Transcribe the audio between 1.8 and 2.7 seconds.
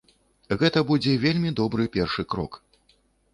першы крок.